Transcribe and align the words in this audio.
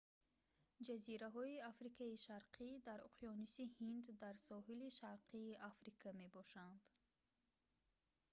ҷазираҳои 0.87 1.63
африкаи 1.71 2.21
шарқӣ 2.25 2.69
дар 2.87 2.99
уқёнуси 3.09 3.63
ҳинд 3.75 4.05
дар 4.23 4.35
соҳили 4.49 4.89
шарқии 4.99 5.59
африка 5.71 6.07
мебошанд 6.21 6.81